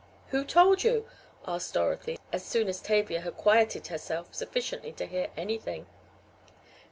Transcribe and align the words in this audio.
"Who 0.29 0.43
told 0.43 0.83
you?" 0.83 1.07
asked 1.47 1.75
Dorothy, 1.75 2.17
as 2.33 2.43
soon 2.43 2.67
as 2.67 2.81
Tavia 2.81 3.21
had 3.21 3.37
quieted 3.37 3.85
herself 3.85 4.33
sufficiently 4.33 4.93
to 4.93 5.05
hear 5.05 5.27
anything. 5.37 5.85